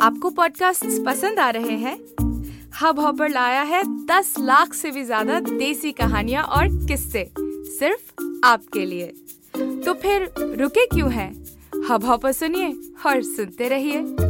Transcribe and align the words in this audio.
आपको 0.00 0.30
पॉडकास्ट 0.30 0.84
पसंद 1.06 1.38
आ 1.38 1.50
रहे 1.50 1.76
हैं? 1.76 1.96
हब 2.80 2.98
हॉपर 3.00 3.28
लाया 3.28 3.62
है 3.62 3.82
दस 4.06 4.34
लाख 4.38 4.74
से 4.74 4.90
भी 4.90 5.04
ज़्यादा 5.04 5.40
देसी 5.40 5.92
कहानियाँ 5.92 6.42
और 6.44 6.68
किस्से, 6.86 7.30
सिर्फ़ 7.78 8.24
आपके 8.44 8.84
लिए। 8.84 9.06
तो 9.56 9.94
फिर 9.94 10.30
रुके 10.38 10.86
क्यों 10.86 11.10
हैं? 11.12 11.32
हब 11.90 12.04
हॉपर 12.04 12.32
सुनिए 12.32 12.72
और 13.06 13.22
सुनते 13.22 13.68
रहिए। 13.68 14.25